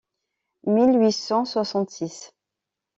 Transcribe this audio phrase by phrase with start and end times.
[0.65, 2.33] mille huit cent soixante-six.